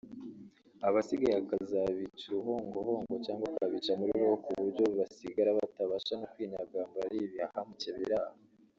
[0.87, 7.89] abasigaye akazabica uruhongohongo cyangwa akabica muri roho ku buryo basigara batabasha no kwinyagambura ari ibihahamuke
[7.97, 8.35] biraho